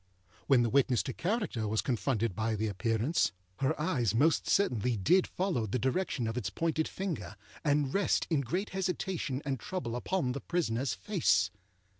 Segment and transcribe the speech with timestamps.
[0.47, 5.27] When the witness to character was confronted by the Appearance, her eyes most certainly did
[5.27, 10.31] follow the direction of its pointed finger, and rest in great hesitation and trouble upon
[10.31, 11.51] the prisonerâs face.